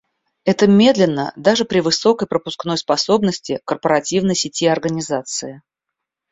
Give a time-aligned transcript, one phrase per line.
[0.45, 5.61] Это медленно даже при высокой пропускной способности корпоративной сети организации